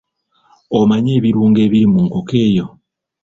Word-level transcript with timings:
Omanyi 0.79 1.11
ebirungo 1.17 1.57
ebiri 1.65 1.87
mu 1.93 1.99
nkoko 2.05 2.33
eyo? 2.47 2.65